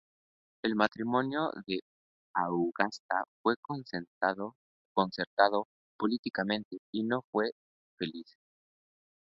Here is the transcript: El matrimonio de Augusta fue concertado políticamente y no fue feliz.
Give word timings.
El 0.63 0.73
matrimonio 0.75 1.51
de 1.67 1.81
Augusta 2.33 3.23
fue 3.43 3.53
concertado 3.61 4.55
políticamente 5.95 6.79
y 6.91 7.03
no 7.03 7.21
fue 7.31 7.51
feliz. 7.99 8.35